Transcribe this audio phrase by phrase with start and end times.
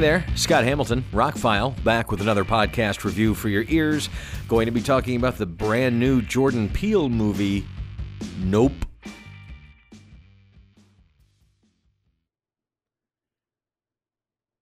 [0.00, 4.08] there, Scott Hamilton, Rockfile, back with another podcast review for your ears.
[4.48, 7.66] Going to be talking about the brand new Jordan Peele movie,
[8.38, 8.72] Nope.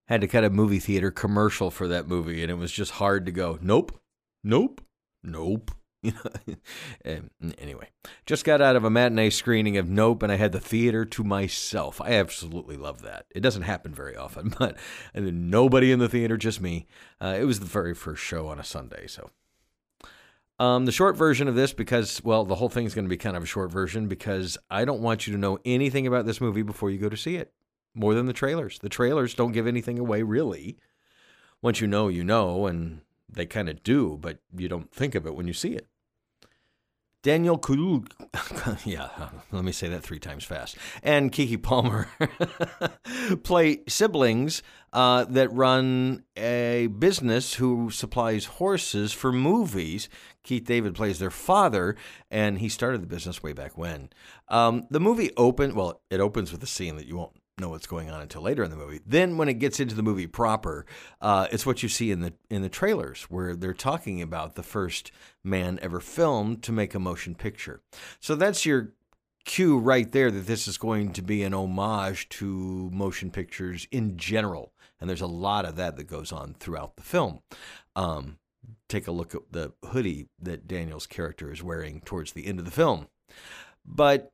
[0.07, 3.25] Had to cut a movie theater commercial for that movie, and it was just hard
[3.25, 3.97] to go, Nope,
[4.43, 4.81] Nope,
[5.23, 5.71] Nope.
[7.03, 7.89] anyway,
[8.25, 11.23] just got out of a matinee screening of Nope, and I had the theater to
[11.23, 11.99] myself.
[11.99, 13.25] I absolutely love that.
[13.31, 14.77] It doesn't happen very often, but
[15.13, 16.87] nobody in the theater, just me.
[17.19, 19.29] Uh, it was the very first show on a Sunday, so.
[20.57, 23.37] Um, the short version of this, because, well, the whole thing's going to be kind
[23.37, 26.63] of a short version because I don't want you to know anything about this movie
[26.63, 27.53] before you go to see it,
[27.93, 28.79] more than the trailers.
[28.79, 30.77] The trailers don't give anything away, really.
[31.61, 35.25] Once you know, you know, and they kind of do, but you don't think of
[35.25, 35.87] it when you see it.
[37.21, 42.07] Daniel Kaluuya, yeah, let me say that three times fast, and Keke Palmer
[43.43, 50.07] play siblings uh, that run a business who supplies horses for movies.
[50.43, 51.97] Keith David plays their father,
[52.31, 54.09] and he started the business way back when.
[54.47, 57.87] Um, the movie opened, well, it opens with a scene that you won't know what's
[57.87, 58.99] going on until later in the movie.
[59.05, 60.85] Then when it gets into the movie proper,
[61.21, 64.63] uh, it's what you see in the in the trailers where they're talking about the
[64.63, 65.11] first
[65.43, 67.81] man ever filmed to make a motion picture.
[68.19, 68.93] So that's your
[69.45, 74.17] cue right there that this is going to be an homage to motion pictures in
[74.17, 74.73] general.
[74.99, 77.39] And there's a lot of that that goes on throughout the film.
[77.95, 78.37] Um,
[78.87, 82.65] take a look at the hoodie that Daniel's character is wearing towards the end of
[82.65, 83.07] the film.
[83.85, 84.31] But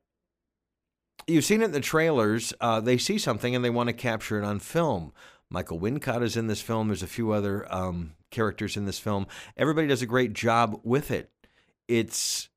[1.28, 2.54] you've seen it in the trailers.
[2.59, 5.12] Uh, they see something and they want to capture it on film.
[5.50, 6.88] Michael Wincott is in this film.
[6.88, 9.28] There's a few other um, characters in this film.
[9.56, 11.30] Everybody does a great job with it.
[11.88, 12.50] It's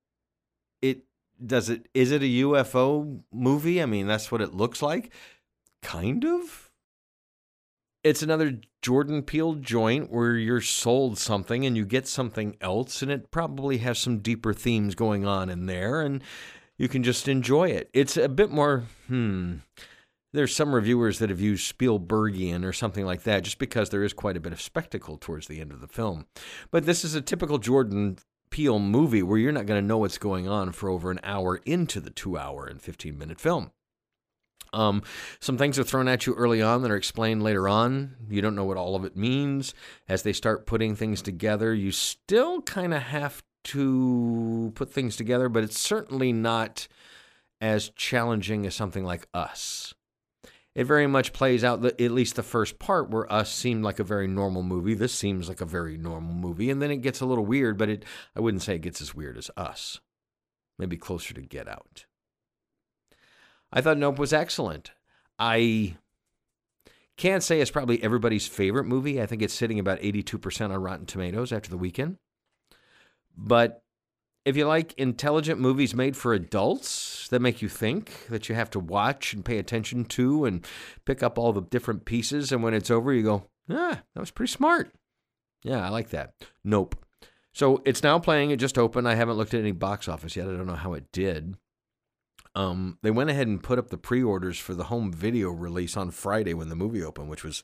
[0.80, 1.02] it
[1.44, 3.82] does it is it a UFO movie?
[3.82, 5.12] I mean, that's what it looks like.
[5.82, 6.70] Kind of.
[8.04, 13.10] It's another Jordan Peele joint where you're sold something and you get something else, and
[13.10, 16.00] it probably has some deeper themes going on in there.
[16.00, 16.22] And
[16.78, 17.90] you can just enjoy it.
[17.92, 19.56] It's a bit more, hmm.
[20.32, 24.12] There's some reviewers that have used Spielbergian or something like that just because there is
[24.12, 26.26] quite a bit of spectacle towards the end of the film.
[26.70, 28.18] But this is a typical Jordan
[28.50, 31.60] Peele movie where you're not going to know what's going on for over an hour
[31.64, 33.72] into the two hour and 15 minute film.
[34.74, 35.02] Um,
[35.40, 38.16] some things are thrown at you early on that are explained later on.
[38.28, 39.72] You don't know what all of it means.
[40.08, 45.48] As they start putting things together, you still kind of have to put things together,
[45.48, 46.88] but it's certainly not
[47.60, 49.94] as challenging as something like Us.
[50.74, 53.98] It very much plays out, the, at least the first part, where Us seemed like
[53.98, 54.94] a very normal movie.
[54.94, 57.88] This seems like a very normal movie, and then it gets a little weird, but
[57.88, 58.04] it,
[58.36, 60.00] I wouldn't say it gets as weird as Us.
[60.78, 62.06] Maybe closer to Get Out.
[63.72, 64.92] I thought Nope was excellent.
[65.38, 65.96] I
[67.16, 69.20] can't say it's probably everybody's favorite movie.
[69.20, 72.16] I think it's sitting about 82% on Rotten Tomatoes after the weekend.
[73.38, 73.82] But
[74.44, 78.70] if you like intelligent movies made for adults that make you think, that you have
[78.70, 80.66] to watch and pay attention to and
[81.04, 84.30] pick up all the different pieces, and when it's over, you go, ah, that was
[84.30, 84.92] pretty smart.
[85.62, 86.34] Yeah, I like that.
[86.64, 86.96] Nope.
[87.52, 88.50] So it's now playing.
[88.50, 89.08] It just opened.
[89.08, 90.46] I haven't looked at any box office yet.
[90.46, 91.56] I don't know how it did.
[92.54, 96.10] Um, they went ahead and put up the pre-orders for the home video release on
[96.10, 97.62] Friday when the movie opened, which was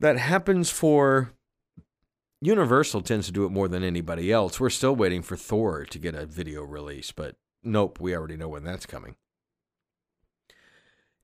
[0.00, 1.32] that happens for
[2.40, 4.60] Universal tends to do it more than anybody else.
[4.60, 7.34] We're still waiting for Thor to get a video release, but
[7.64, 9.16] nope, we already know when that's coming.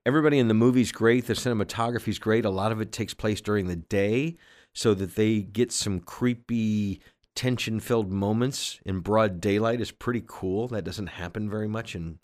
[0.05, 1.25] Everybody in the movie's great.
[1.25, 2.45] The cinematography's great.
[2.45, 4.35] A lot of it takes place during the day
[4.73, 7.01] so that they get some creepy,
[7.33, 10.67] tension filled moments in broad daylight is pretty cool.
[10.67, 12.19] That doesn't happen very much in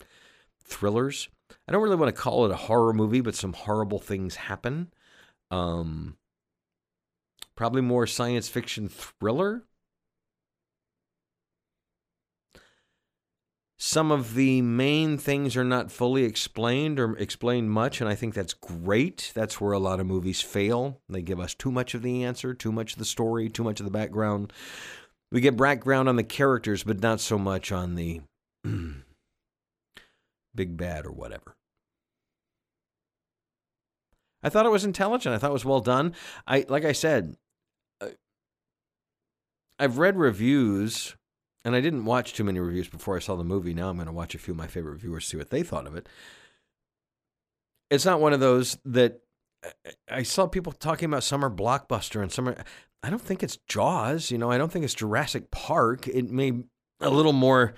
[0.62, 1.28] thrillers.
[1.66, 4.92] I don't really want to call it a horror movie, but some horrible things happen.
[5.50, 6.16] Um,
[7.56, 9.64] Probably more science fiction thriller.
[13.84, 18.32] Some of the main things are not fully explained or explained much, and I think
[18.32, 19.32] that's great.
[19.34, 21.00] That's where a lot of movies fail.
[21.08, 23.80] They give us too much of the answer, too much of the story, too much
[23.80, 24.52] of the background.
[25.32, 28.20] We get background on the characters, but not so much on the
[30.54, 31.56] big bad or whatever.
[34.42, 35.34] I thought it was intelligent.
[35.34, 36.14] I thought it was well done.
[36.46, 37.36] I like I said,
[38.00, 38.08] uh,
[39.78, 41.16] I've read reviews,
[41.64, 43.74] and I didn't watch too many reviews before I saw the movie.
[43.74, 45.86] Now I'm going to watch a few of my favorite reviewers, see what they thought
[45.86, 46.08] of it.
[47.90, 49.20] It's not one of those that
[49.64, 52.56] uh, I saw people talking about summer blockbuster and summer.
[53.02, 54.30] I don't think it's Jaws.
[54.30, 56.08] You know, I don't think it's Jurassic Park.
[56.08, 56.52] It may
[57.00, 57.74] a little more.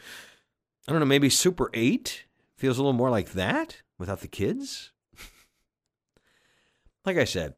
[0.86, 1.06] I don't know.
[1.06, 2.26] Maybe Super Eight
[2.56, 4.92] feels a little more like that without the kids.
[7.04, 7.54] Like I said,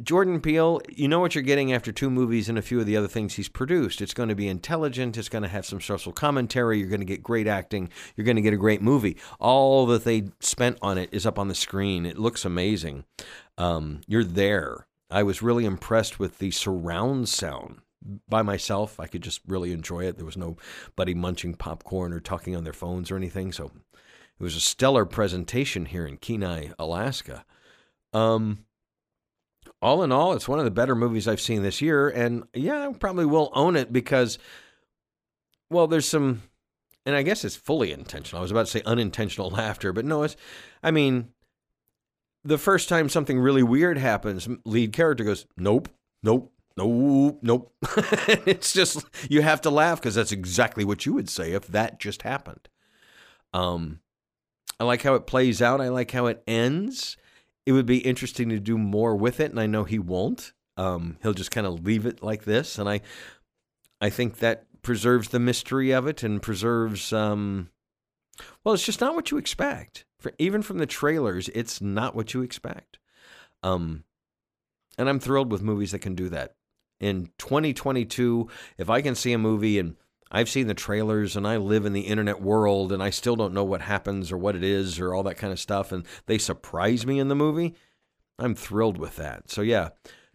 [0.00, 2.96] Jordan Peele, you know what you're getting after two movies and a few of the
[2.96, 4.00] other things he's produced.
[4.00, 5.16] It's going to be intelligent.
[5.16, 6.78] It's going to have some social commentary.
[6.78, 7.90] You're going to get great acting.
[8.14, 9.16] You're going to get a great movie.
[9.40, 12.06] All that they spent on it is up on the screen.
[12.06, 13.06] It looks amazing.
[13.56, 14.86] Um, you're there.
[15.10, 17.80] I was really impressed with the surround sound.
[18.28, 20.16] By myself, I could just really enjoy it.
[20.16, 23.50] There was nobody munching popcorn or talking on their phones or anything.
[23.50, 27.44] So it was a stellar presentation here in Kenai, Alaska.
[28.12, 28.64] Um,
[29.80, 32.08] all in all, it's one of the better movies I've seen this year.
[32.08, 34.38] And yeah, I probably will own it because,
[35.70, 36.42] well, there's some,
[37.06, 38.40] and I guess it's fully intentional.
[38.40, 40.36] I was about to say unintentional laughter, but no, it's,
[40.82, 41.28] I mean,
[42.44, 45.88] the first time something really weird happens, lead character goes, nope,
[46.22, 47.74] nope, nope, nope.
[48.46, 52.00] it's just, you have to laugh because that's exactly what you would say if that
[52.00, 52.68] just happened.
[53.52, 54.00] Um,
[54.80, 55.80] I like how it plays out.
[55.80, 57.16] I like how it ends
[57.68, 60.54] it would be interesting to do more with it, and I know he won't.
[60.78, 63.02] Um, he'll just kind of leave it like this, and I,
[64.00, 67.12] I think that preserves the mystery of it and preserves.
[67.12, 67.68] Um,
[68.64, 70.06] well, it's just not what you expect.
[70.18, 73.00] For, even from the trailers, it's not what you expect.
[73.62, 74.04] Um,
[74.96, 76.54] and I'm thrilled with movies that can do that.
[77.00, 78.48] In 2022,
[78.78, 79.94] if I can see a movie and
[80.30, 83.54] I've seen the trailers and I live in the internet world and I still don't
[83.54, 85.92] know what happens or what it is or all that kind of stuff.
[85.92, 87.74] And they surprise me in the movie.
[88.38, 89.50] I'm thrilled with that.
[89.50, 89.90] So, yeah.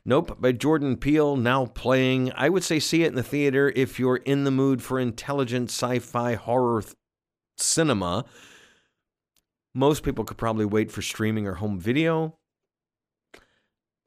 [0.05, 2.33] Nope, by Jordan Peele, now playing.
[2.35, 5.69] I would say see it in the theater if you're in the mood for intelligent
[5.69, 6.93] sci fi horror th-
[7.57, 8.25] cinema.
[9.73, 12.37] Most people could probably wait for streaming or home video.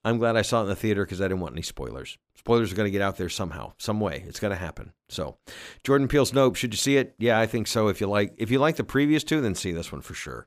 [0.07, 2.17] I'm glad I saw it in the theater because I didn't want any spoilers.
[2.37, 4.23] Spoilers are going to get out there somehow, some way.
[4.29, 4.93] It's going to happen.
[5.09, 5.39] So,
[5.83, 6.55] Jordan Peele's Nope.
[6.55, 7.17] Should you see it?
[7.19, 7.89] Yeah, I think so.
[7.89, 10.47] If you like, if you like the previous two, then see this one for sure.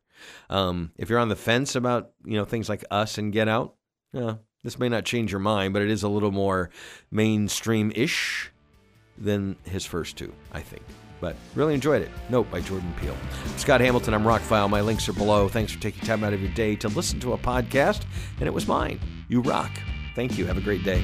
[0.49, 3.75] Um, if you're on the fence about you know things like Us and Get Out,
[4.13, 6.69] yeah, this may not change your mind, but it is a little more
[7.11, 8.53] mainstream-ish
[9.17, 10.83] than his first two, I think.
[11.19, 12.11] But really enjoyed it.
[12.29, 13.17] Nope by Jordan Peele.
[13.57, 14.69] Scott Hamilton, I'm Rockfile.
[14.69, 15.49] My links are below.
[15.49, 18.03] Thanks for taking time out of your day to listen to a podcast,
[18.39, 19.01] and it was mine.
[19.29, 19.71] You rock.
[20.15, 20.45] Thank you.
[20.47, 21.01] Have a great day.